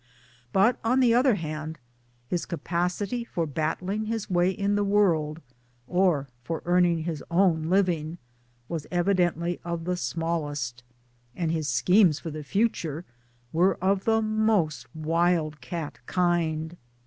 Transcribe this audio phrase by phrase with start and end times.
[0.51, 1.77] But on the other hand
[2.27, 5.41] his capacity for battling his way in the world,
[5.85, 8.17] or for earning his own living,
[8.67, 10.81] was evidently of the smallest;
[11.35, 13.05] and his schemes for the future
[13.53, 16.77] were of the most wild cat kind.